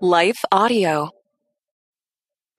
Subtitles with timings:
[0.00, 1.17] Life Audio.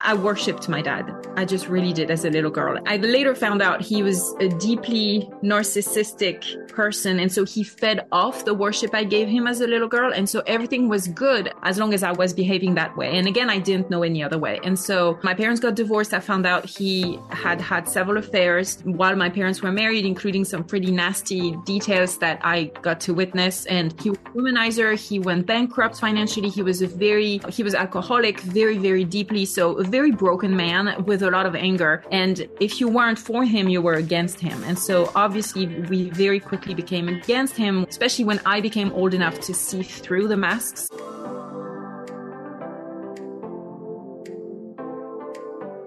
[0.02, 1.14] I worshipped my dad.
[1.36, 2.78] I just really did as a little girl.
[2.86, 7.20] I later found out he was a deeply narcissistic person.
[7.20, 10.10] And so he fed off the worship I gave him as a little girl.
[10.10, 13.18] And so everything was good as long as I was behaving that way.
[13.18, 14.58] And again, I didn't know any other way.
[14.64, 16.14] And so my parents got divorced.
[16.14, 20.64] I found out he had had several affairs while my parents were married, including some
[20.64, 23.66] pretty nasty details that I got to witness.
[23.66, 24.98] And he was a womanizer.
[24.98, 26.48] He went bankrupt financially.
[26.48, 29.44] He was a very, he was alcoholic, very, very deeply.
[29.44, 32.04] So very broken man with a lot of anger.
[32.12, 34.62] And if you weren't for him, you were against him.
[34.64, 39.40] And so obviously we very quickly became against him, especially when I became old enough
[39.40, 40.88] to see through the masks.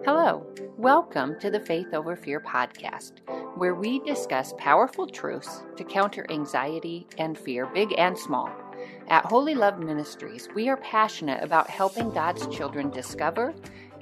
[0.06, 0.46] Hello,
[0.76, 3.20] welcome to the Faith Over Fear podcast,
[3.58, 8.52] where we discuss powerful truths to counter anxiety and fear, big and small.
[9.08, 13.54] At Wholly Loved Ministries, we are passionate about helping God's children discover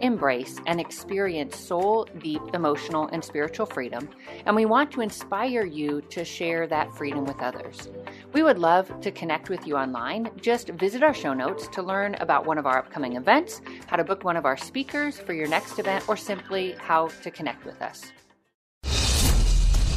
[0.02, 4.10] embrace, and experience soul deep emotional and spiritual freedom,
[4.46, 7.90] and we want to inspire you to share that freedom with others.
[8.34, 10.30] We would love to connect with you online.
[10.42, 14.04] Just visit our show notes to learn about one of our upcoming events, how to
[14.04, 17.82] book one of our speakers for your next event, or simply how to connect with
[17.82, 18.12] us.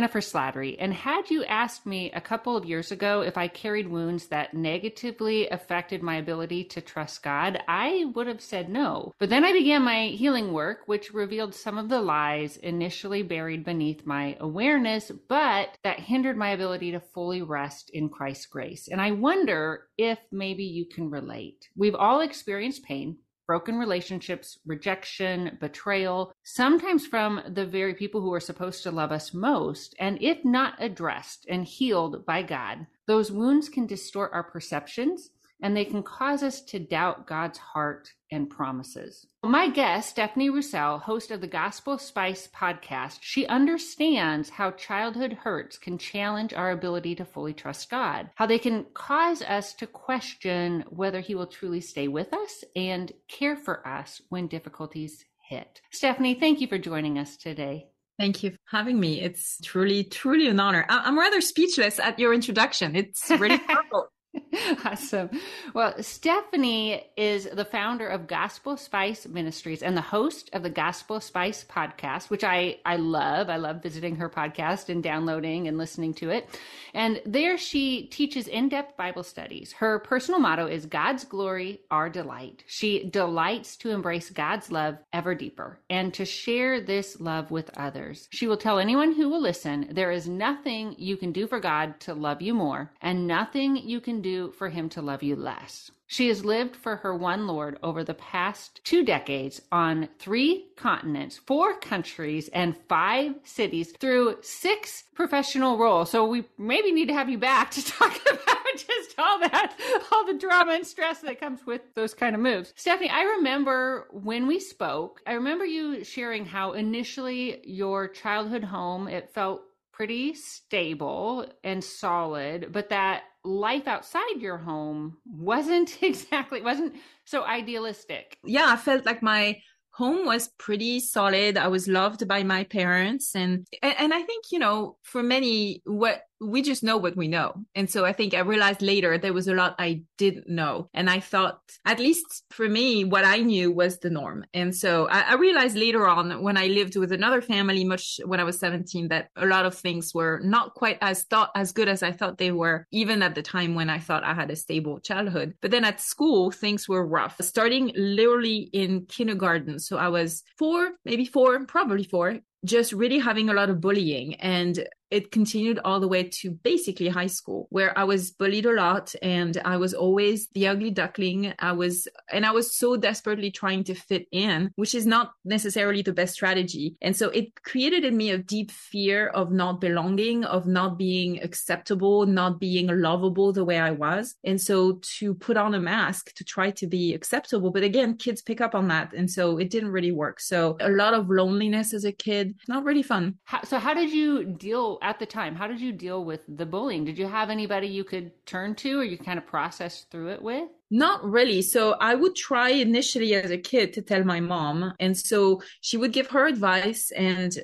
[0.00, 3.86] Jennifer Slattery, and had you asked me a couple of years ago if I carried
[3.86, 9.12] wounds that negatively affected my ability to trust God, I would have said no.
[9.18, 13.62] But then I began my healing work, which revealed some of the lies initially buried
[13.62, 18.88] beneath my awareness, but that hindered my ability to fully rest in Christ's grace.
[18.88, 21.68] And I wonder if maybe you can relate.
[21.76, 23.18] We've all experienced pain
[23.50, 29.34] broken relationships, rejection, betrayal, sometimes from the very people who are supposed to love us
[29.34, 29.92] most.
[29.98, 35.30] And if not addressed and healed by God, those wounds can distort our perceptions
[35.62, 39.26] and they can cause us to doubt God's heart and promises.
[39.42, 45.78] My guest, Stephanie Rousselle, host of the Gospel Spice podcast, she understands how childhood hurts
[45.78, 50.84] can challenge our ability to fully trust God, how they can cause us to question
[50.88, 55.80] whether He will truly stay with us and care for us when difficulties hit.
[55.90, 57.88] Stephanie, thank you for joining us today.
[58.18, 59.20] Thank you for having me.
[59.22, 60.84] It's truly, truly an honor.
[60.90, 62.94] I'm rather speechless at your introduction.
[62.94, 64.08] It's really powerful.
[64.84, 65.30] awesome.
[65.74, 71.20] Well, Stephanie is the founder of Gospel Spice Ministries and the host of the Gospel
[71.20, 73.50] Spice podcast, which I, I love.
[73.50, 76.48] I love visiting her podcast and downloading and listening to it.
[76.94, 79.72] And there she teaches in depth Bible studies.
[79.72, 82.62] Her personal motto is God's glory, our delight.
[82.66, 88.28] She delights to embrace God's love ever deeper and to share this love with others.
[88.30, 91.98] She will tell anyone who will listen there is nothing you can do for God
[92.00, 95.90] to love you more and nothing you can do for him to love you less.
[96.06, 101.38] She has lived for her one Lord over the past two decades on three continents,
[101.38, 106.10] four countries, and five cities through six professional roles.
[106.10, 109.76] So we maybe need to have you back to talk about just all that,
[110.10, 112.72] all the drama and stress that comes with those kind of moves.
[112.74, 119.06] Stephanie, I remember when we spoke, I remember you sharing how initially your childhood home,
[119.06, 119.62] it felt
[119.92, 126.94] pretty stable and solid, but that life outside your home wasn't exactly wasn't
[127.24, 128.38] so idealistic.
[128.44, 129.60] Yeah, I felt like my
[129.92, 131.56] home was pretty solid.
[131.56, 136.22] I was loved by my parents and and I think, you know, for many what
[136.40, 137.54] we just know what we know.
[137.74, 140.88] And so I think I realized later there was a lot I didn't know.
[140.94, 144.44] And I thought, at least for me, what I knew was the norm.
[144.54, 148.40] And so I, I realized later on when I lived with another family, much when
[148.40, 151.88] I was 17, that a lot of things were not quite as thought as good
[151.88, 154.56] as I thought they were, even at the time when I thought I had a
[154.56, 155.54] stable childhood.
[155.60, 159.78] But then at school, things were rough, starting literally in kindergarten.
[159.78, 164.34] So I was four, maybe four, probably four, just really having a lot of bullying
[164.34, 168.72] and it continued all the way to basically high school where I was bullied a
[168.72, 171.52] lot and I was always the ugly duckling.
[171.58, 176.02] I was, and I was so desperately trying to fit in, which is not necessarily
[176.02, 176.96] the best strategy.
[177.00, 181.42] And so it created in me a deep fear of not belonging, of not being
[181.42, 184.36] acceptable, not being lovable the way I was.
[184.44, 187.70] And so to put on a mask to try to be acceptable.
[187.70, 189.12] But again, kids pick up on that.
[189.12, 190.40] And so it didn't really work.
[190.40, 193.38] So a lot of loneliness as a kid, not really fun.
[193.44, 196.66] How, so how did you deal at the time, how did you deal with the
[196.66, 197.04] bullying?
[197.04, 200.42] Did you have anybody you could turn to or you kind of process through it
[200.42, 200.68] with?
[200.90, 201.62] Not really.
[201.62, 204.92] So I would try initially as a kid to tell my mom.
[204.98, 207.56] And so she would give her advice and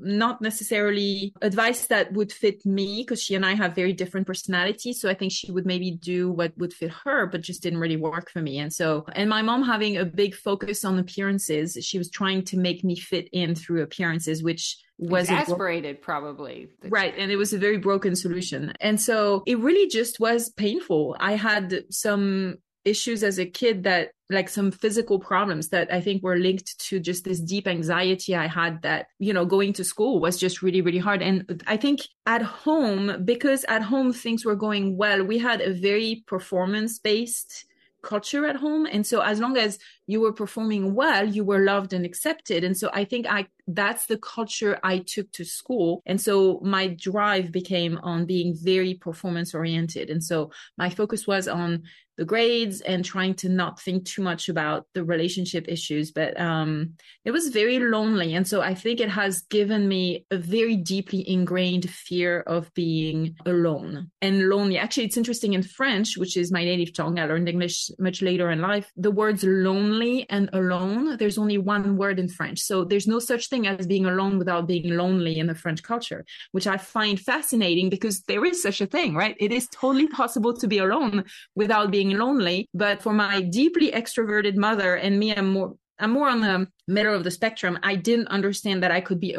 [0.00, 5.00] not necessarily advice that would fit me because she and I have very different personalities.
[5.00, 7.96] So I think she would maybe do what would fit her, but just didn't really
[7.96, 8.58] work for me.
[8.58, 12.56] And so, and my mom having a big focus on appearances, she was trying to
[12.56, 17.52] make me fit in through appearances, which was exasperated bro- probably right and it was
[17.52, 22.54] a very broken solution and so it really just was painful i had some
[22.84, 26.98] issues as a kid that like some physical problems that I think were linked to
[26.98, 30.80] just this deep anxiety I had that, you know, going to school was just really,
[30.80, 31.22] really hard.
[31.22, 35.72] And I think at home, because at home things were going well, we had a
[35.72, 37.66] very performance based
[38.02, 38.86] culture at home.
[38.86, 42.64] And so as long as you were performing well, you were loved and accepted.
[42.64, 46.02] And so I think I that's the culture I took to school.
[46.04, 50.10] And so my drive became on being very performance oriented.
[50.10, 51.84] And so my focus was on
[52.16, 56.12] the grades and trying to not think too much about the relationship issues.
[56.12, 58.34] But um, it was very lonely.
[58.34, 63.34] And so I think it has given me a very deeply ingrained fear of being
[63.46, 64.78] alone and lonely.
[64.78, 67.18] Actually, it's interesting in French, which is my native tongue.
[67.18, 68.92] I learned English much later in life.
[68.96, 72.60] The words lonely and alone, there's only one word in French.
[72.60, 76.24] So there's no such thing as being alone without being lonely in the French culture,
[76.52, 79.36] which I find fascinating because there is such a thing, right?
[79.38, 81.24] It is totally possible to be alone
[81.54, 82.68] without being lonely.
[82.74, 87.14] But for my deeply extroverted mother and me, I'm more, I'm more on the middle
[87.14, 87.78] of the spectrum.
[87.82, 89.36] I didn't understand that I could be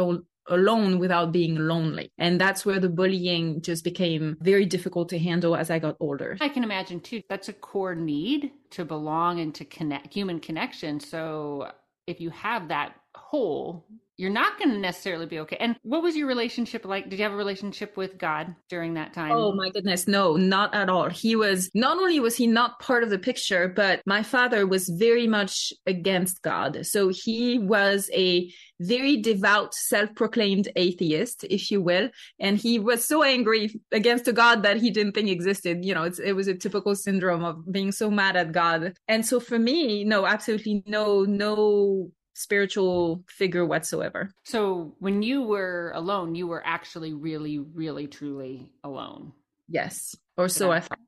[0.47, 2.11] alone without being lonely.
[2.17, 6.37] And that's where the bullying just became very difficult to handle as I got older.
[6.41, 10.99] I can imagine too, that's a core need to belong and to connect human connection.
[10.99, 11.71] So
[12.07, 13.85] if you have that hole
[14.17, 15.57] you're not going to necessarily be okay.
[15.59, 17.09] And what was your relationship like?
[17.09, 19.31] Did you have a relationship with God during that time?
[19.33, 21.09] Oh my goodness, no, not at all.
[21.09, 24.87] He was not only was he not part of the picture, but my father was
[24.89, 26.85] very much against God.
[26.85, 32.09] So he was a very devout, self-proclaimed atheist, if you will,
[32.39, 35.85] and he was so angry against a God that he didn't think existed.
[35.85, 38.93] You know, it was a typical syndrome of being so mad at God.
[39.07, 44.29] And so for me, no, absolutely no, no spiritual figure whatsoever.
[44.43, 49.31] So when you were alone, you were actually really, really, truly alone.
[49.67, 50.15] Yes.
[50.37, 50.99] Or so I thought.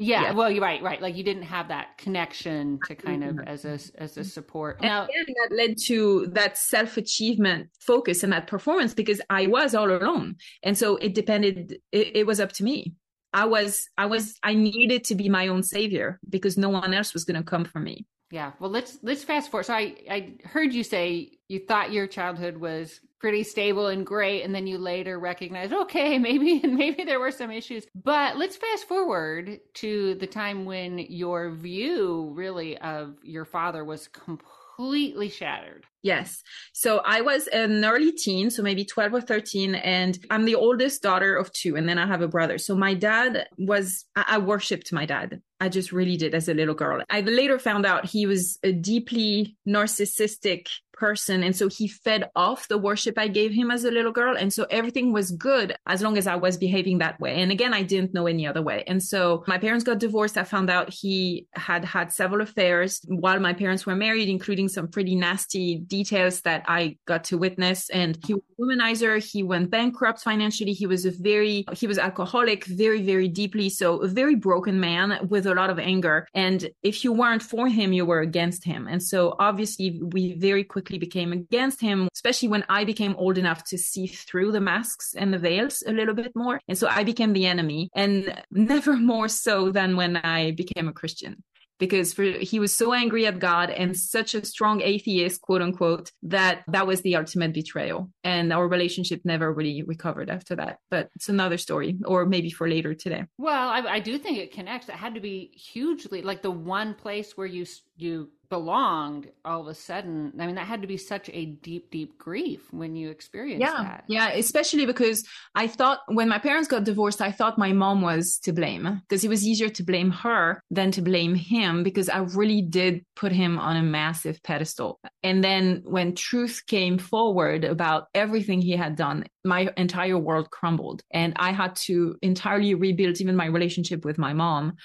[0.00, 1.02] Yeah, yeah, well, you're right, right.
[1.02, 3.48] Like you didn't have that connection to kind of mm-hmm.
[3.48, 4.22] as a as a mm-hmm.
[4.22, 4.80] support.
[4.80, 9.74] Now, and that led to that self achievement focus and that performance because I was
[9.74, 11.78] all alone, and so it depended.
[11.90, 12.94] It, it was up to me.
[13.32, 17.12] I was, I was, I needed to be my own savior because no one else
[17.12, 18.06] was going to come for me.
[18.30, 18.52] Yeah.
[18.58, 19.64] Well, let's let's fast forward.
[19.64, 24.42] So I I heard you say you thought your childhood was pretty stable and great
[24.42, 27.86] and then you later recognized okay, maybe maybe there were some issues.
[27.94, 34.08] But let's fast forward to the time when your view really of your father was
[34.08, 35.86] completely shattered.
[36.02, 36.42] Yes.
[36.72, 41.02] So I was an early teen, so maybe 12 or 13, and I'm the oldest
[41.02, 42.56] daughter of two, and then I have a brother.
[42.58, 45.42] So my dad was, I, I worshiped my dad.
[45.60, 47.02] I just really did as a little girl.
[47.10, 50.68] I later found out he was a deeply narcissistic
[50.98, 51.42] person.
[51.42, 54.36] And so he fed off the worship I gave him as a little girl.
[54.36, 57.40] And so everything was good as long as I was behaving that way.
[57.40, 58.84] And again, I didn't know any other way.
[58.86, 60.36] And so my parents got divorced.
[60.36, 64.88] I found out he had had several affairs while my parents were married, including some
[64.88, 67.88] pretty nasty details that I got to witness.
[67.90, 69.22] And he was a womanizer.
[69.22, 70.72] He went bankrupt financially.
[70.72, 73.70] He was a very, he was alcoholic, very, very deeply.
[73.70, 76.26] So a very broken man with a lot of anger.
[76.34, 78.88] And if you weren't for him, you were against him.
[78.88, 83.36] And so obviously we very quickly quickly became against him, especially when I became old
[83.36, 86.60] enough to see through the masks and the veils a little bit more.
[86.66, 90.92] And so I became the enemy and never more so than when I became a
[90.92, 91.42] Christian
[91.78, 96.10] because for, he was so angry at God and such a strong atheist, quote unquote,
[96.22, 98.10] that that was the ultimate betrayal.
[98.24, 100.78] And our relationship never really recovered after that.
[100.90, 103.24] But it's another story, or maybe for later today.
[103.36, 104.88] Well, I, I do think it connects.
[104.88, 107.64] It had to be hugely like the one place where you
[107.98, 110.32] you belonged all of a sudden.
[110.38, 113.82] I mean that had to be such a deep deep grief when you experienced yeah.
[113.82, 114.04] that.
[114.08, 118.38] Yeah especially because i thought when my parents got divorced i thought my mom was
[118.38, 122.18] to blame because it was easier to blame her than to blame him because i
[122.18, 125.00] really did put him on a massive pedestal.
[125.24, 131.02] And then when truth came forward about everything he had done my entire world crumbled
[131.10, 134.76] and i had to entirely rebuild even my relationship with my mom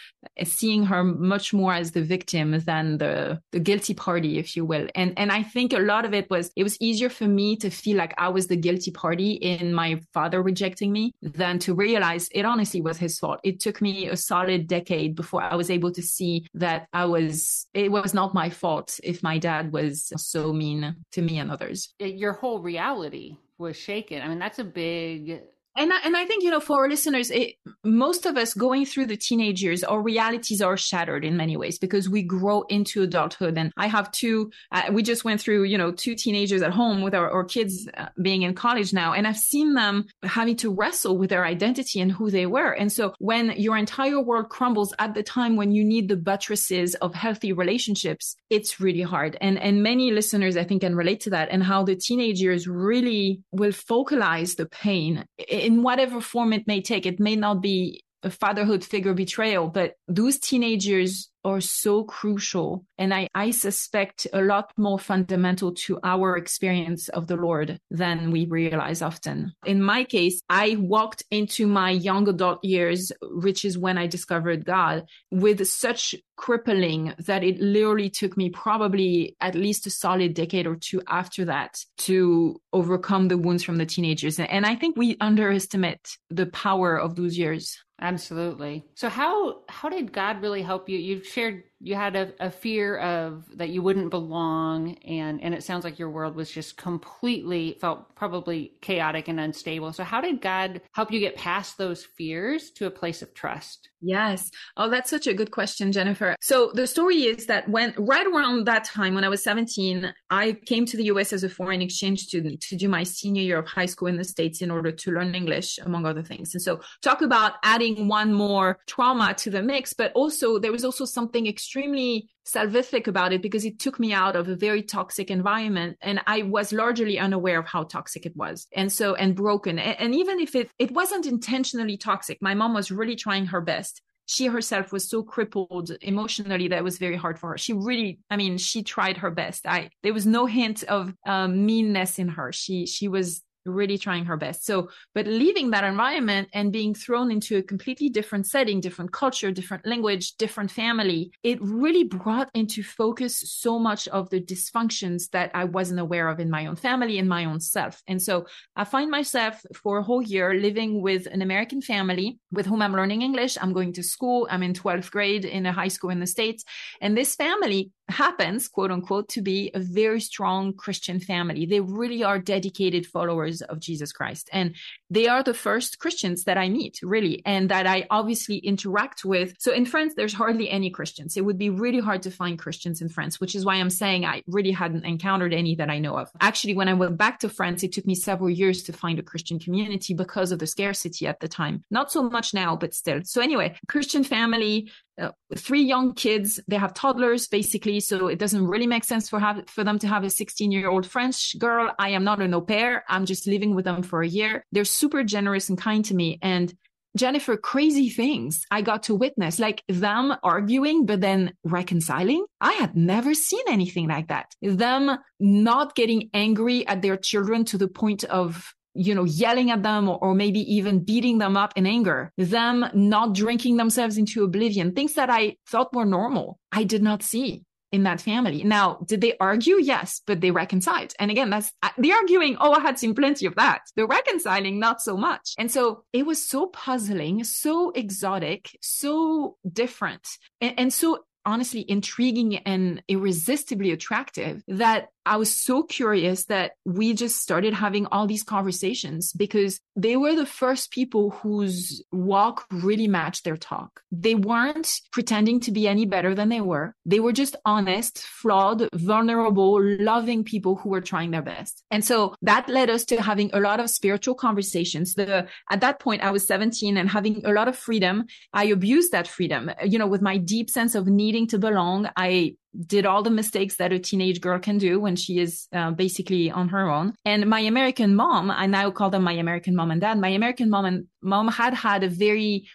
[0.44, 4.88] seeing her much more as the victim than the the guilty party, if you will.
[4.96, 7.70] And and I think a lot of it was it was easier for me to
[7.70, 12.30] feel like I was the guilty party in my father rejecting me than to realize
[12.32, 13.40] it honestly was his fault.
[13.44, 17.68] It took me a solid decade before I was able to see that I was
[17.74, 21.94] it was not my fault if my dad was so mean to me and others.
[22.00, 24.22] Your whole reality was shaken.
[24.22, 25.42] I mean, that's a big
[25.76, 28.86] and I, and I think you know for our listeners, it, most of us going
[28.86, 33.02] through the teenage years, our realities are shattered in many ways because we grow into
[33.02, 33.58] adulthood.
[33.58, 34.52] And I have two.
[34.72, 37.88] Uh, we just went through you know two teenagers at home with our, our kids
[37.98, 42.00] uh, being in college now, and I've seen them having to wrestle with their identity
[42.00, 42.72] and who they were.
[42.72, 46.94] And so when your entire world crumbles at the time when you need the buttresses
[46.96, 49.38] of healthy relationships, it's really hard.
[49.42, 52.68] And and many listeners I think can relate to that and how the teenage years
[52.68, 55.26] really will focalize the pain.
[55.38, 57.06] It, in whatever form it may take.
[57.06, 62.86] It may not be a fatherhood figure betrayal, but those teenagers are so crucial.
[62.98, 68.32] And I, I suspect a lot more fundamental to our experience of the Lord than
[68.32, 69.54] we realize often.
[69.66, 74.66] In my case, I walked into my young adult years, which is when I discovered
[74.66, 80.68] God, with such crippling that it literally took me probably at least a solid decade
[80.68, 84.40] or two after that to overcome the wounds from the teenagers.
[84.40, 87.78] And I think we underestimate the power of those years.
[88.04, 88.86] Absolutely.
[88.96, 91.00] So how how did God really help you?
[91.00, 95.64] You've shared you had a, a, fear of that you wouldn't belong and and it
[95.64, 99.92] sounds like your world was just completely felt probably chaotic and unstable.
[99.92, 103.90] So how did god help you get past those fears to a place of trust?
[104.00, 104.50] Yes.
[104.78, 106.38] Oh that's such a good question jennifer.
[106.42, 110.54] So the story is that when right around that time when i was 17 i
[110.66, 113.68] came to the us as a foreign exchange student to do my senior year of
[113.68, 116.54] high school in the states in order to learn english among other things.
[116.54, 120.86] And so talk about adding one more trauma to the mix but also there was
[120.86, 124.84] also something extremely extremely salvific about it because it took me out of a very
[124.84, 128.68] toxic environment and I was largely unaware of how toxic it was.
[128.76, 129.80] And so, and broken.
[129.80, 133.62] And, and even if it, it wasn't intentionally toxic, my mom was really trying her
[133.62, 137.58] best she herself was so crippled emotionally that it was very hard for her.
[137.58, 139.68] She really, I mean, she tried her best.
[139.68, 142.54] I there was no hint of um, meanness in her.
[142.54, 144.66] She she was really trying her best.
[144.66, 149.52] So, but leaving that environment and being thrown into a completely different setting, different culture,
[149.52, 155.52] different language, different family, it really brought into focus so much of the dysfunctions that
[155.54, 158.02] I wasn't aware of in my own family and my own self.
[158.08, 162.66] And so I find myself for a whole year living with an American family with
[162.66, 163.58] whom I'm learning English.
[163.62, 164.48] I'm going to school.
[164.50, 166.64] I'm in 12th grade in a high school in the States.
[167.02, 171.66] And this family happens, quote unquote, to be a very strong Christian family.
[171.66, 174.50] They really are dedicated followers of Jesus Christ.
[174.52, 174.76] And
[175.14, 179.54] they are the first Christians that I meet, really, and that I obviously interact with.
[179.60, 181.38] So in France, there's hardly any Christians.
[181.38, 184.26] It would be really hard to find Christians in France, which is why I'm saying
[184.26, 186.32] I really hadn't encountered any that I know of.
[186.42, 189.24] Actually, when I went back to France, it took me several years to find a
[189.24, 191.84] Christian community because of the scarcity at the time.
[191.92, 193.22] Not so much now, but still.
[193.24, 194.90] So anyway, Christian family,
[195.22, 196.60] uh, three young kids.
[196.68, 200.08] They have toddlers basically, so it doesn't really make sense for have for them to
[200.08, 201.92] have a 16 year old French girl.
[202.00, 203.04] I am not an au pair.
[203.08, 204.66] I'm just living with them for a year.
[204.72, 206.74] They're super generous and kind to me, and
[207.16, 212.46] Jennifer, crazy things I got to witness, like them arguing, but then reconciling.
[212.60, 214.48] I had never seen anything like that.
[214.62, 219.82] Them not getting angry at their children to the point of you know, yelling at
[219.82, 224.44] them or, or, maybe even beating them up in anger, them not drinking themselves into
[224.44, 228.64] oblivion, things that I thought were normal, I did not see in that family.
[228.64, 229.76] Now, did they argue?
[229.80, 231.14] Yes, but they reconciled.
[231.20, 232.58] And again, that's the arguing.
[232.60, 233.82] Oh, I had seen plenty of that.
[233.96, 235.54] The reconciling, not so much.
[235.60, 240.28] And so it was so puzzling, so exotic, so different,
[240.60, 247.14] and, and so honestly intriguing and irresistibly attractive that I was so curious that we
[247.14, 253.08] just started having all these conversations because they were the first people whose walk really
[253.08, 254.02] matched their talk.
[254.12, 256.96] They weren't pretending to be any better than they were.
[257.06, 261.84] They were just honest, flawed, vulnerable, loving people who were trying their best.
[261.92, 265.14] And so that led us to having a lot of spiritual conversations.
[265.14, 268.26] The, at that point, I was 17 and having a lot of freedom.
[268.54, 272.10] I abused that freedom, you know, with my deep sense of needing to belong.
[272.18, 275.92] I did all the mistakes that a teenage girl can do when she is uh,
[275.92, 277.14] basically on her own.
[277.26, 280.20] And my American mom, I now call them my American mom and dad.
[280.20, 282.68] My American mom and mom had had a very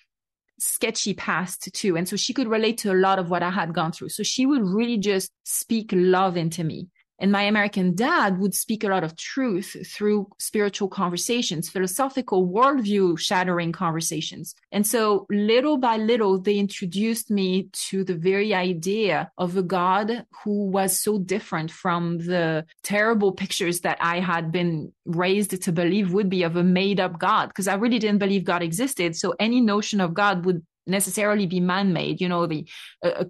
[0.61, 1.97] sketchy past too.
[1.97, 4.11] And so she could relate to a lot of what I had gone through.
[4.11, 6.89] So she would really just speak love into me.
[7.19, 13.19] And my American dad would speak a lot of truth through spiritual conversations, philosophical worldview
[13.19, 14.55] shattering conversations.
[14.71, 20.27] And so little by little, they introduced me to the very idea of a God
[20.45, 26.13] who was so different from the terrible pictures that I had been raised to believe
[26.13, 29.17] would be of a made up God, because I really didn't believe God existed.
[29.17, 32.67] So any notion of God would necessarily be man-made you know the
[33.03, 33.27] a,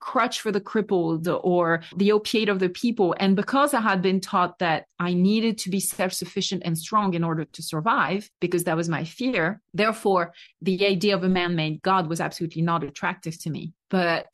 [0.00, 3.14] crutch for the crippled or the opiate of the people.
[3.18, 7.14] And because I had been taught that I needed to be self sufficient and strong
[7.14, 10.32] in order to survive, because that was my fear, therefore,
[10.62, 13.72] the idea of a man made God was absolutely not attractive to me.
[13.90, 14.26] But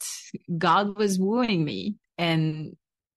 [0.59, 2.77] God was wooing me and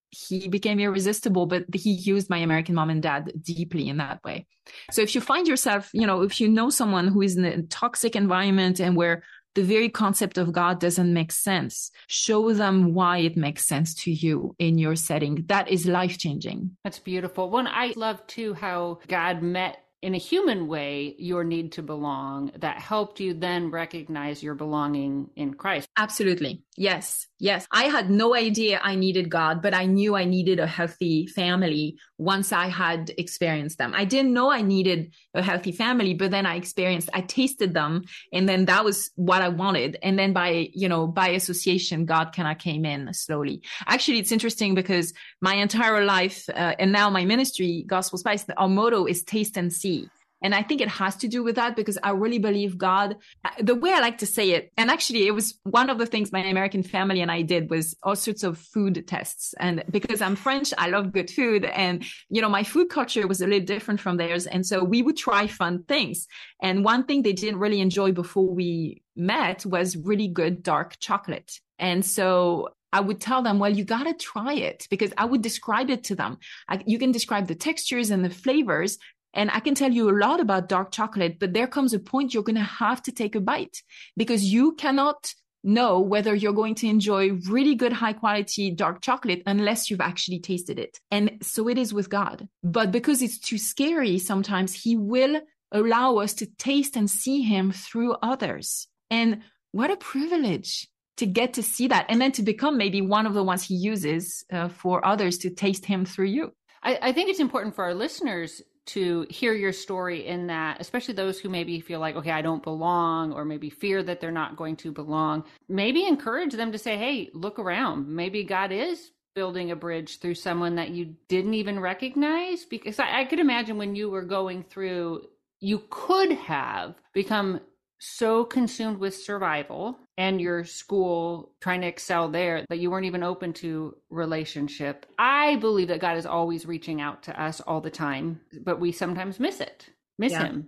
[0.10, 4.46] he became irresistible, but he used my American mom and dad deeply in that way.
[4.92, 7.62] So if you find yourself, you know, if you know someone who is in a
[7.64, 9.24] toxic environment and where
[9.56, 11.92] the very concept of God doesn't make sense.
[12.08, 15.46] Show them why it makes sense to you in your setting.
[15.48, 16.78] That is life changing.
[16.84, 17.50] That's beautiful.
[17.50, 22.52] One, I love too how God met in a human way your need to belong
[22.60, 25.90] that helped you then recognize your belonging in Christ.
[25.98, 26.64] Absolutely.
[26.76, 27.26] Yes.
[27.40, 27.68] Yes.
[27.72, 31.98] I had no idea I needed God, but I knew I needed a healthy family
[32.20, 33.94] once I had experienced them.
[33.96, 38.04] I didn't know I needed a healthy family, but then I experienced, I tasted them
[38.32, 39.98] and then that was what I wanted.
[40.04, 43.64] And then by, you know, by association, God kind of came in slowly.
[43.88, 48.70] Actually, it's interesting because my entire life uh, and now my ministry, Gospel Spice, our
[48.70, 49.97] motto is taste and see.
[50.42, 53.50] And I think it has to do with that because I really believe God, uh,
[53.60, 56.32] the way I like to say it, and actually it was one of the things
[56.32, 59.54] my American family and I did was all sorts of food tests.
[59.60, 61.66] And because I'm French, I love good food.
[61.66, 64.46] And, you know, my food culture was a little different from theirs.
[64.46, 66.28] And so we would try fun things.
[66.62, 71.52] And one thing they didn't really enjoy before we met was really good dark chocolate.
[71.80, 75.42] And so I would tell them, well, you got to try it because I would
[75.42, 76.38] describe it to them.
[76.70, 78.98] I, you can describe the textures and the flavors,
[79.34, 82.34] and I can tell you a lot about dark chocolate, but there comes a point
[82.34, 83.82] you're going to have to take a bite
[84.16, 89.44] because you cannot know whether you're going to enjoy really good high quality dark chocolate
[89.46, 91.00] unless you've actually tasted it.
[91.12, 92.48] And so it is with God.
[92.64, 97.72] But because it's too scary, sometimes he will allow us to taste and see him
[97.72, 98.88] through others.
[99.10, 100.88] And what a privilege
[101.18, 103.76] to get to see that and then to become maybe one of the ones he
[103.76, 106.54] uses uh, for others to taste him through you.
[106.84, 111.14] I, I think it's important for our listeners to hear your story in that, especially
[111.14, 114.58] those who maybe feel like, okay, I don't belong, or maybe fear that they're not
[114.58, 118.08] going to belong, maybe encourage them to say, hey, look around.
[118.08, 122.66] Maybe God is building a bridge through someone that you didn't even recognize.
[122.66, 125.28] Because I, I could imagine when you were going through,
[125.60, 127.60] you could have become
[128.00, 133.24] so consumed with survival and your school trying to excel there that you weren't even
[133.24, 135.06] open to relationship.
[135.18, 138.92] I believe that God is always reaching out to us all the time, but we
[138.92, 140.46] sometimes miss it, miss yeah.
[140.46, 140.68] him.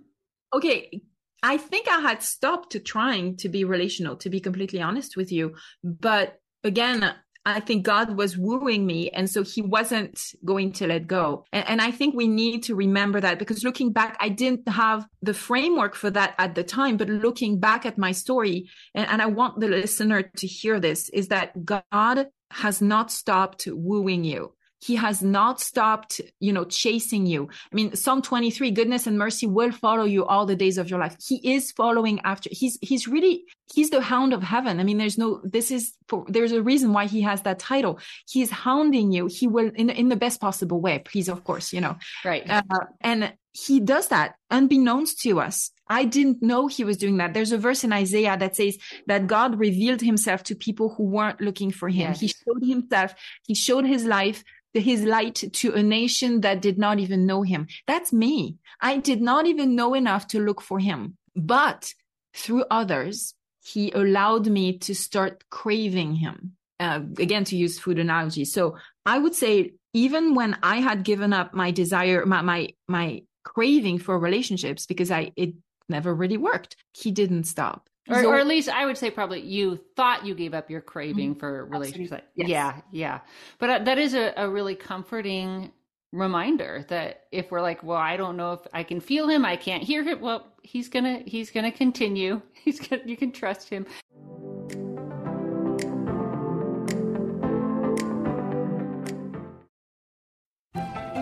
[0.53, 1.01] Okay.
[1.41, 5.55] I think I had stopped trying to be relational, to be completely honest with you.
[5.83, 9.09] But again, I think God was wooing me.
[9.09, 11.45] And so he wasn't going to let go.
[11.51, 15.07] And, and, I think we need to remember that because looking back, I didn't have
[15.21, 16.97] the framework for that at the time.
[16.97, 21.09] But looking back at my story, and, and I want the listener to hear this,
[21.09, 24.53] is that God has not stopped wooing you.
[24.79, 27.49] He has not stopped, you know, chasing you.
[27.71, 30.99] I mean, Psalm 23, goodness and mercy will follow you all the days of your
[30.99, 31.17] life.
[31.25, 32.49] He is following after.
[32.51, 34.79] He's, he's really, he's the hound of heaven.
[34.79, 37.99] I mean, there's no, this is, for, there's a reason why he has that title.
[38.27, 39.27] He's hounding you.
[39.27, 41.97] He will, in, in the best possible way, please, of course, you know.
[42.23, 42.49] Right.
[42.49, 42.61] Uh,
[43.01, 45.71] and he does that unbeknownst to us.
[45.87, 47.33] I didn't know he was doing that.
[47.33, 51.41] There's a verse in Isaiah that says that God revealed himself to people who weren't
[51.41, 52.11] looking for him.
[52.11, 52.19] Yes.
[52.19, 53.15] He showed himself,
[53.47, 57.67] he showed his life his light to a nation that did not even know him.
[57.87, 58.57] That's me.
[58.79, 61.93] I did not even know enough to look for him, but
[62.35, 63.33] through others,
[63.63, 66.53] he allowed me to start craving him.
[66.79, 68.45] Uh, again, to use food analogy.
[68.45, 73.23] So I would say even when I had given up my desire, my, my, my
[73.53, 75.53] craving for relationships because I, it
[75.89, 77.89] never really worked, he didn't stop.
[78.07, 81.31] Or, or, at least I would say probably you thought you gave up your craving
[81.31, 81.39] Mm-hmm.
[81.39, 82.23] for relationships.
[82.35, 82.49] Yes.
[82.49, 83.19] Yeah, yeah.
[83.59, 85.71] But uh, that is a, a really comforting
[86.11, 89.55] reminder that if we're like, well, I don't know if I can feel him, I
[89.55, 90.21] can't hear him.
[90.21, 92.41] Well, he's gonna he's gonna continue.
[92.63, 93.85] He's gonna you can trust him.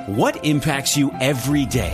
[0.08, 1.94] What impacts you every day?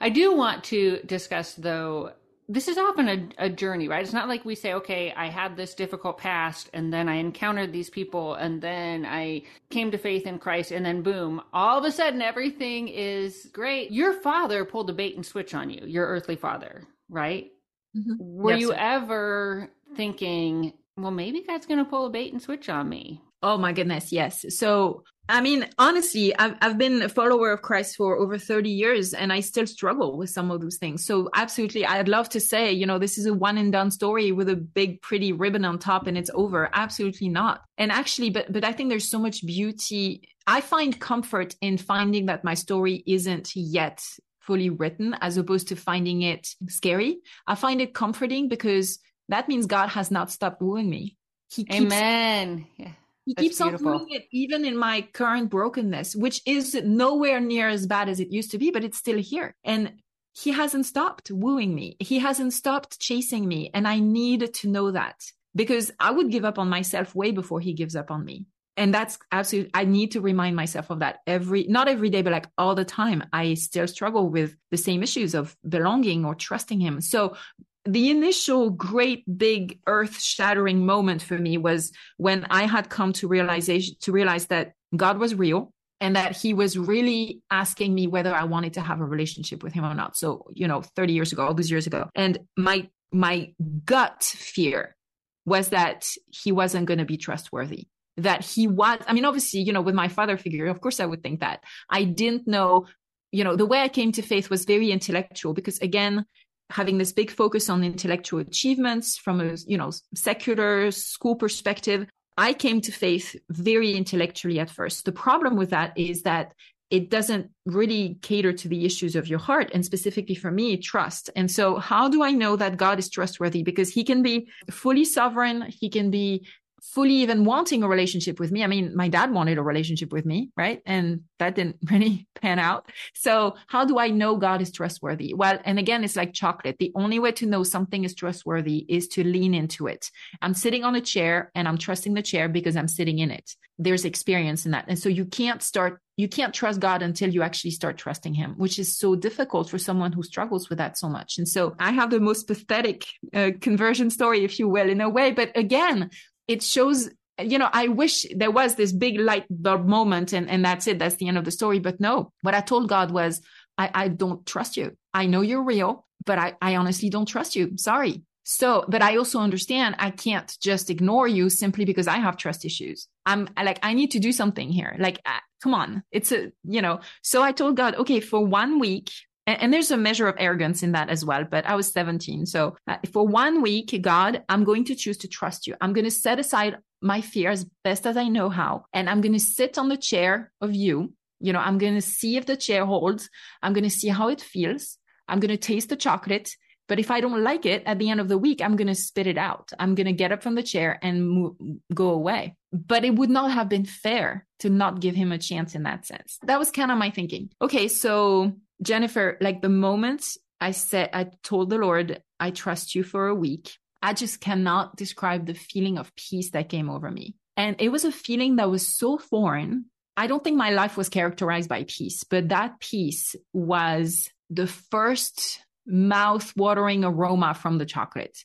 [0.00, 2.12] I do want to discuss though
[2.48, 3.08] this is often
[3.38, 4.02] a, a journey, right?
[4.02, 7.72] It's not like we say, okay, I had this difficult past and then I encountered
[7.72, 11.84] these people and then I came to faith in Christ and then boom, all of
[11.84, 13.92] a sudden everything is great.
[13.92, 17.52] Your father pulled a bait and switch on you, your earthly father, right?
[17.96, 18.18] Mhm.
[18.18, 18.76] Were Yes, you sir.
[18.76, 23.22] ever thinking, well, maybe God's going to pull a bait and switch on me?
[23.42, 24.44] Oh my goodness, yes.
[24.50, 29.14] So, I mean, honestly, I've, I've been a follower of Christ for over 30 years
[29.14, 31.06] and I still struggle with some of those things.
[31.06, 34.32] So, absolutely, I'd love to say, you know, this is a one and done story
[34.32, 36.68] with a big, pretty ribbon on top and it's over.
[36.72, 37.62] Absolutely not.
[37.78, 40.28] And actually, but, but I think there's so much beauty.
[40.46, 44.02] I find comfort in finding that my story isn't yet
[44.40, 47.20] fully written as opposed to finding it scary.
[47.46, 48.98] I find it comforting because
[49.28, 51.16] that means God has not stopped wooing me.
[51.50, 52.66] He keeps Amen.
[52.76, 52.92] Yeah.
[53.24, 57.68] He That's keeps on doing it even in my current brokenness, which is nowhere near
[57.68, 59.54] as bad as it used to be, but it's still here.
[59.64, 59.94] And
[60.32, 61.96] he hasn't stopped wooing me.
[61.98, 63.70] He hasn't stopped chasing me.
[63.74, 65.22] And I need to know that
[65.54, 68.46] because I would give up on myself way before he gives up on me.
[68.76, 72.32] And that's absolutely, I need to remind myself of that every, not every day, but
[72.32, 73.24] like all the time.
[73.32, 77.00] I still struggle with the same issues of belonging or trusting him.
[77.00, 77.36] So
[77.84, 83.28] the initial great big earth shattering moment for me was when I had come to
[83.28, 88.34] realization to realize that God was real and that he was really asking me whether
[88.34, 90.16] I wanted to have a relationship with him or not.
[90.16, 92.08] So, you know, 30 years ago, all those years ago.
[92.14, 93.52] And my my
[93.84, 94.96] gut fear
[95.44, 97.88] was that he wasn't going to be trustworthy.
[98.16, 101.06] That he was, I mean, obviously, you know, with my father figure, of course I
[101.06, 101.64] would think that.
[101.88, 102.86] I didn't know,
[103.32, 106.24] you know, the way I came to faith was very intellectual because again,
[106.70, 112.06] having this big focus on intellectual achievements from a you know secular school perspective
[112.36, 115.04] i came to faith very intellectually at first.
[115.04, 116.52] The problem with that is that
[116.90, 121.30] it doesn't really cater to the issues of your heart and specifically for me trust.
[121.36, 123.62] And so how do i know that god is trustworthy?
[123.62, 126.46] Because he can be fully sovereign he can be
[126.82, 128.64] fully even wanting a relationship with me.
[128.64, 130.80] I mean, my dad wanted a relationship with me, right?
[130.86, 132.90] And that didn't really pan out.
[133.14, 135.34] So how do I know God is trustworthy?
[135.34, 136.76] Well, and again, it's like chocolate.
[136.78, 140.10] The only way to know something is trustworthy is to lean into it.
[140.42, 143.54] I'm sitting on a chair and I'm trusting the chair because I'm sitting in it.
[143.78, 144.84] There's experience in that.
[144.88, 148.54] And so you can't start, you can't trust God until you actually start trusting him,
[148.58, 151.38] which is so difficult for someone who struggles with that so much.
[151.38, 155.08] And so I have the most pathetic uh, conversion story, if you will, in a
[155.08, 155.30] way.
[155.30, 156.10] But again,
[156.50, 157.08] it shows
[157.40, 160.98] you know i wish there was this big light bulb moment and, and that's it
[160.98, 163.40] that's the end of the story but no what i told god was
[163.78, 167.56] i, I don't trust you i know you're real but I, I honestly don't trust
[167.56, 172.18] you sorry So, but I also understand I can't just ignore you simply because I
[172.18, 173.06] have trust issues.
[173.24, 174.96] I'm like, I need to do something here.
[174.98, 176.02] Like, uh, come on.
[176.10, 179.12] It's a, you know, so I told God, okay, for one week,
[179.46, 182.46] and, and there's a measure of arrogance in that as well, but I was 17.
[182.46, 185.74] So uh, for one week, God, I'm going to choose to trust you.
[185.80, 188.84] I'm going to set aside my fear as best as I know how.
[188.92, 191.14] And I'm going to sit on the chair of you.
[191.40, 193.30] You know, I'm going to see if the chair holds.
[193.62, 194.98] I'm going to see how it feels.
[195.26, 196.50] I'm going to taste the chocolate
[196.90, 198.96] but if I don't like it at the end of the week, I'm going to
[198.96, 199.70] spit it out.
[199.78, 201.52] I'm going to get up from the chair and
[201.94, 202.56] go away.
[202.72, 206.04] But it would not have been fair to not give him a chance in that
[206.04, 206.40] sense.
[206.42, 207.50] That was kind of my thinking.
[207.62, 207.86] Okay.
[207.86, 210.24] So Jennifer, like the moment
[210.60, 213.76] I said, I told the Lord, I trust you for a week.
[214.02, 217.34] I just cannot describe the feeling of peace that came over me.
[217.56, 219.86] And it was a feeling that was so foreign.
[220.16, 225.60] I don't think my life was characterized by peace, but that peace was the first
[225.86, 228.38] mouth watering aroma from the chocolate.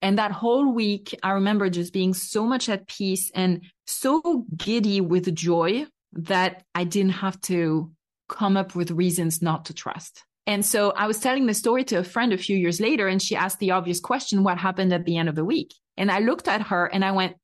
[0.00, 5.00] And that whole week, I remember just being so much at peace and so giddy
[5.00, 7.90] with joy that I didn't have to
[8.32, 10.24] come up with reasons not to trust.
[10.46, 13.22] And so I was telling the story to a friend a few years later, and
[13.22, 15.72] she asked the obvious question, what happened at the end of the week?
[15.96, 17.36] And I looked at her and I went,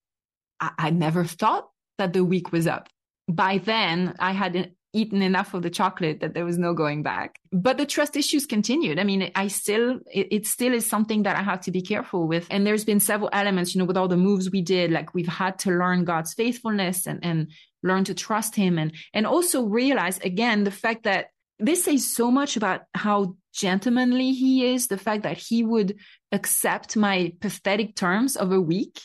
[0.59, 2.89] I, I never thought that the week was up.
[3.29, 7.39] By then, I had eaten enough of the chocolate that there was no going back.
[7.53, 8.99] But the trust issues continued.
[8.99, 12.27] I mean, I still, it, it, still is something that I have to be careful
[12.27, 12.47] with.
[12.51, 15.29] And there's been several elements, you know, with all the moves we did, like we've
[15.29, 17.51] had to learn God's faithfulness and, and
[17.83, 21.27] learn to trust him and, and also realize again, the fact that
[21.59, 25.97] this says so much about how gentlemanly he is, the fact that he would
[26.33, 29.01] accept my pathetic terms of a week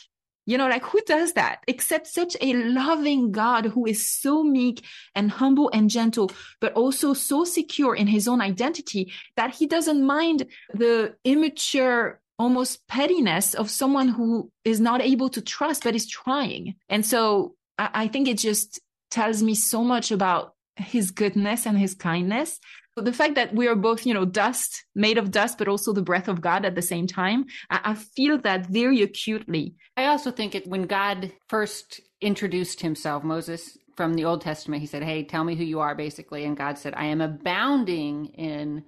[0.46, 4.84] you know, like who does that except such a loving God who is so meek
[5.14, 6.30] and humble and gentle,
[6.60, 12.86] but also so secure in his own identity that he doesn't mind the immature, almost
[12.88, 16.74] pettiness of someone who is not able to trust, but is trying.
[16.88, 18.80] And so I, I think it just
[19.10, 22.60] tells me so much about his goodness and his kindness
[22.96, 26.02] the fact that we are both, you know, dust, made of dust, but also the
[26.02, 29.74] breath of God at the same time, I, I feel that very acutely.
[29.96, 34.86] I also think it when God first introduced himself, Moses from the Old Testament, he
[34.86, 36.44] said, Hey, tell me who you are, basically.
[36.44, 38.84] And God said, I am abounding in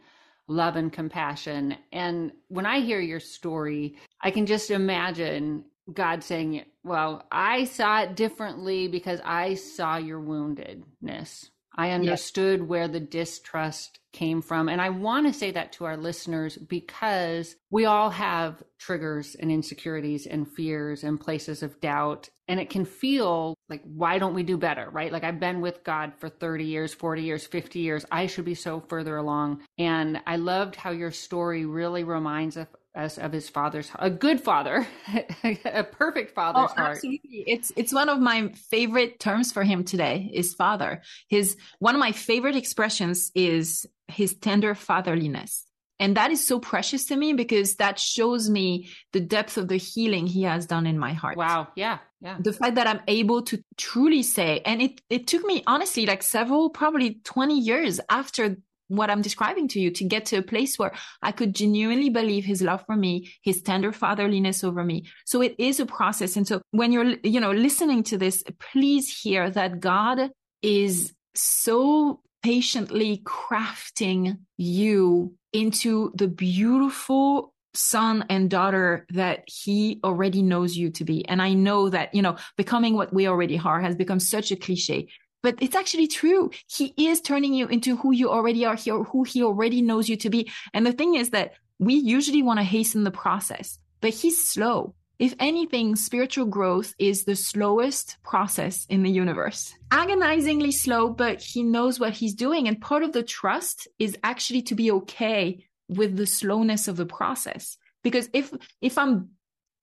[0.48, 1.76] love and compassion.
[1.92, 8.02] And when I hear your story, I can just imagine God saying, Well, I saw
[8.02, 12.68] it differently because I saw your woundedness I understood yes.
[12.68, 14.68] where the distrust came from.
[14.68, 19.52] And I want to say that to our listeners because we all have triggers and
[19.52, 22.30] insecurities and fears and places of doubt.
[22.48, 24.88] And it can feel like, why don't we do better?
[24.90, 25.12] Right?
[25.12, 28.06] Like I've been with God for 30 years, 40 years, 50 years.
[28.10, 29.62] I should be so further along.
[29.76, 34.40] And I loved how your story really reminds us as of his father's a good
[34.40, 34.86] father
[35.64, 36.96] a perfect father's oh, heart.
[36.96, 37.44] absolutely.
[37.46, 41.02] it's it's one of my favorite terms for him today is father.
[41.28, 45.64] His one of my favorite expressions is his tender fatherliness.
[45.98, 49.78] And that is so precious to me because that shows me the depth of the
[49.78, 51.38] healing he has done in my heart.
[51.38, 51.68] Wow.
[51.74, 51.98] Yeah.
[52.20, 52.38] Yeah.
[52.40, 56.22] The fact that i'm able to truly say and it it took me honestly like
[56.22, 58.56] several probably 20 years after
[58.88, 62.44] what I'm describing to you to get to a place where I could genuinely believe
[62.44, 65.06] his love for me, his tender fatherliness over me.
[65.24, 66.36] So it is a process.
[66.36, 70.30] And so when you're, you know, listening to this, please hear that God
[70.62, 80.76] is so patiently crafting you into the beautiful son and daughter that he already knows
[80.76, 81.26] you to be.
[81.28, 84.56] And I know that, you know, becoming what we already are has become such a
[84.56, 85.08] cliche
[85.42, 86.50] but it's actually true.
[86.68, 90.16] He is turning you into who you already are here, who he already knows you
[90.16, 90.50] to be.
[90.72, 94.94] And the thing is that we usually want to hasten the process, but he's slow.
[95.18, 99.74] If anything, spiritual growth is the slowest process in the universe.
[99.90, 102.68] Agonizingly slow, but he knows what he's doing.
[102.68, 107.06] And part of the trust is actually to be okay with the slowness of the
[107.06, 107.78] process.
[108.02, 109.30] Because if, if I'm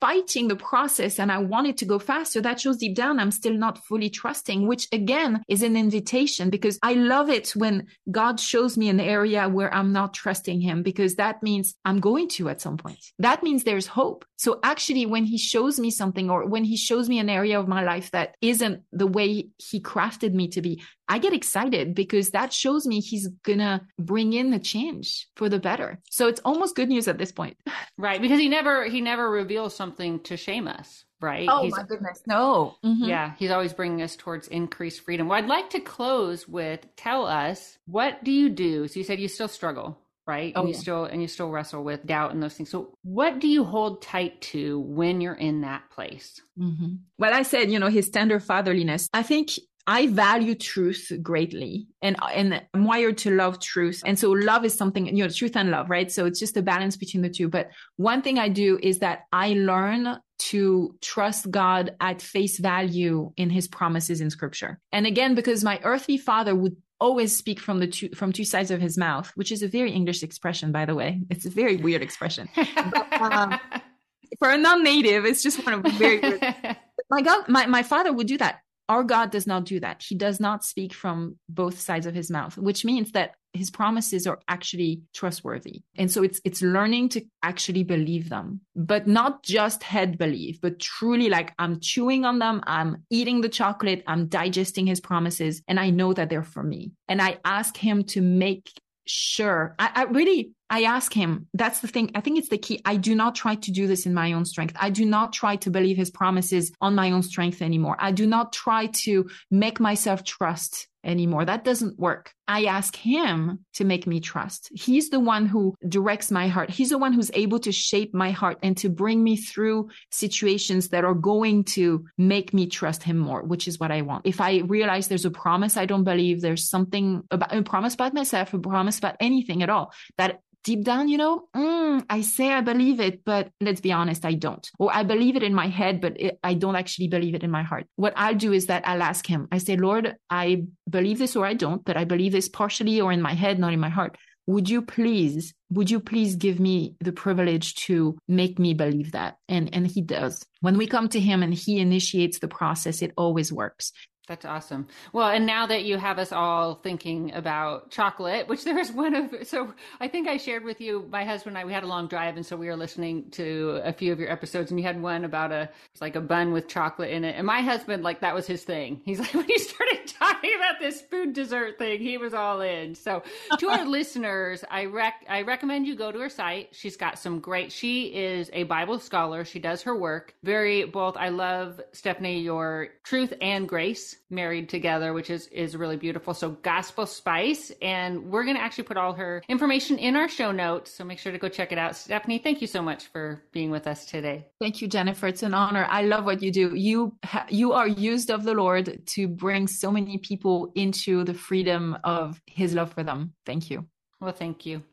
[0.04, 3.32] fighting the process and I want it to go faster, that shows deep down I'm
[3.32, 8.38] still not fully trusting, which again is an invitation because I love it when God
[8.38, 12.50] shows me an area where I'm not trusting him because that means I'm going to
[12.50, 13.00] at some point.
[13.20, 14.26] That means there's hope.
[14.44, 17.70] So actually, when he shows me something or when he shows me an area of
[17.70, 22.32] my life that isn't the way he crafted me to be, I get excited because
[22.32, 26.02] that shows me he's gonna bring in the change for the better.
[26.10, 27.56] So it's almost good news at this point.
[27.98, 28.20] Right.
[28.20, 31.06] Because he never, he never reveals something to shame us.
[31.22, 31.48] Right.
[31.50, 32.22] Oh he's, my goodness.
[32.28, 32.76] No.
[32.84, 33.06] Mm-hmm.
[33.06, 33.34] Yeah.
[33.38, 35.30] He's always bringing us towards increased freedom.
[35.30, 38.90] Well, I'd like to close with tell us what do you do?
[38.90, 40.54] So you said you still struggle right?
[40.56, 40.80] Oh, and you yeah.
[40.80, 42.70] still and you still wrestle with doubt and those things.
[42.70, 46.42] So what do you hold tight to when you're in that place?
[46.58, 46.96] Mm-hmm.
[47.18, 49.08] Well, I said, you know, his tender fatherliness.
[49.14, 49.52] I think
[49.86, 54.02] I value truth greatly and, and I'm wired to love truth.
[54.06, 56.10] And so love is something, you know, truth and love, right?
[56.10, 57.50] So it's just a balance between the two.
[57.50, 63.34] But one thing I do is that I learn to trust God at face value
[63.36, 64.80] in his promises in scripture.
[64.92, 68.72] And again, because my earthly father would always speak from the two from two sides
[68.72, 71.22] of his mouth, which is a very English expression, by the way.
[71.30, 72.48] It's a very weird expression.
[72.56, 73.60] But, um,
[74.40, 76.42] for a non-native, it's just one of very weird.
[77.10, 78.63] My God, my, my father would do that.
[78.90, 80.04] Our God does not do that.
[80.04, 84.26] He does not speak from both sides of his mouth, which means that his promises
[84.26, 85.84] are actually trustworthy.
[85.96, 90.80] And so it's it's learning to actually believe them, but not just head believe, but
[90.80, 95.80] truly like I'm chewing on them, I'm eating the chocolate, I'm digesting his promises, and
[95.80, 96.92] I know that they're for me.
[97.08, 98.72] And I ask him to make
[99.06, 99.76] sure.
[99.78, 102.10] I, I really I ask him, that's the thing.
[102.16, 102.82] I think it's the key.
[102.84, 104.76] I do not try to do this in my own strength.
[104.80, 107.96] I do not try to believe his promises on my own strength anymore.
[108.00, 111.46] I do not try to make myself trust anymore.
[111.46, 112.34] That doesn't work.
[112.48, 114.72] I ask him to make me trust.
[114.74, 116.72] He's the one who directs my heart.
[116.72, 120.88] He's the one who's able to shape my heart and to bring me through situations
[120.90, 124.26] that are going to make me trust him more, which is what I want.
[124.26, 128.16] If I realize there's a promise I don't believe, there's something about a promise about
[128.16, 132.52] myself, a promise about anything at all that deep down, you know, mm, I say
[132.52, 134.70] I believe it, but let's be honest, I don't.
[134.80, 137.52] Or I believe it in my head, but it, I don't actually believe it in
[137.52, 137.86] my heart.
[137.96, 141.46] What I'll do is that I'll ask him, I say, Lord, I believe this or
[141.46, 144.18] I don't, but I believe this partially or in my head, not in my heart.
[144.46, 149.38] Would you please, would you please give me the privilege to make me believe that?
[149.48, 150.46] And, and he does.
[150.60, 153.94] When we come to him and he initiates the process, it always works.
[154.26, 154.88] That's awesome.
[155.12, 159.14] Well, and now that you have us all thinking about chocolate, which there is one
[159.14, 161.88] of, so I think I shared with you, my husband and I, we had a
[161.88, 162.38] long drive.
[162.38, 165.26] And so we were listening to a few of your episodes and you had one
[165.26, 167.36] about a, it's like a bun with chocolate in it.
[167.36, 169.02] And my husband, like that was his thing.
[169.04, 172.96] He's like, when you started talking about this food dessert thing, he was all in.
[172.96, 173.24] So
[173.60, 176.70] to our listeners, I rec, I recommend you go to her site.
[176.72, 179.44] She's got some great, she is a Bible scholar.
[179.44, 181.18] She does her work very both.
[181.18, 186.34] I love Stephanie, your truth and grace married together, which is is really beautiful.
[186.34, 190.52] So Gospel Spice, and we're going to actually put all her information in our show
[190.52, 190.96] notes.
[190.96, 191.96] So make sure to go check it out.
[191.96, 194.48] Stephanie, thank you so much for being with us today.
[194.60, 195.28] Thank you, Jennifer.
[195.28, 195.86] It's an honor.
[195.90, 196.76] I love what you do.
[196.76, 201.34] You ha- you are used of the Lord to bring so many people into the
[201.34, 203.34] freedom of His love for them.
[203.46, 203.86] Thank you.
[204.20, 204.84] Well, thank you.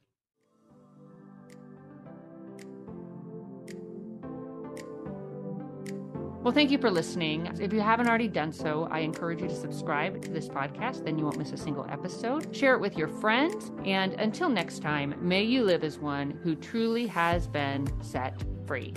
[6.43, 7.51] Well, thank you for listening.
[7.61, 11.19] If you haven't already done so, I encourage you to subscribe to this podcast, then
[11.19, 12.57] you won't miss a single episode.
[12.57, 13.71] Share it with your friends.
[13.85, 18.95] And until next time, may you live as one who truly has been set free.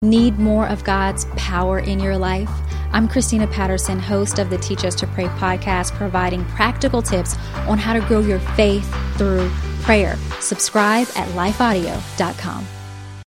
[0.00, 2.50] Need more of God's power in your life?
[2.92, 7.36] I'm Christina Patterson, host of the Teach Us to Pray podcast, providing practical tips
[7.68, 9.50] on how to grow your faith through
[9.82, 10.16] prayer.
[10.40, 12.66] Subscribe at lifeaudio.com.